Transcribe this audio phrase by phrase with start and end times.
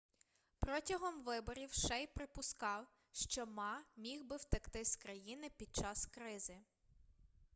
[0.59, 6.57] протягом виборів шей припускав що ма міг би втекти з країни під час кризи